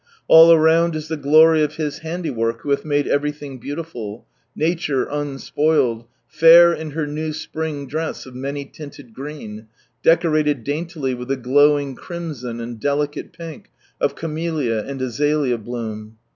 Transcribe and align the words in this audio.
All 0.27 0.51
around 0.51 0.95
is 0.95 1.09
the 1.09 1.15
glory 1.15 1.61
of 1.61 1.75
His 1.75 1.99
handiwork 1.99 2.61
who 2.61 2.71
hath 2.71 2.83
made 2.83 3.07
everything 3.07 3.59
beautiful— 3.59 4.25
nature 4.55 5.03
unspoiled. 5.03 6.05
12 6.05 6.07
From 6.27 6.39
Sunrise 6.39 6.51
Land 6.65 6.75
fait 6.75 6.81
in 6.81 6.89
her 6.95 7.05
new 7.07 7.33
spring 7.33 7.87
dress 7.87 8.25
of 8.25 8.33
many 8.33 8.65
tinted 8.65 9.13
green, 9.13 9.67
decorated 10.01 10.63
daintily 10.63 11.13
with 11.13 11.27
the 11.27 11.37
glowing 11.37 11.93
crimson 11.93 12.59
and 12.59 12.79
delicate 12.79 13.31
pink 13.31 13.69
of 13.99 14.15
camellia 14.15 14.83
and 14.83 14.99
azalea 15.03 15.59
btoom. 15.59 16.13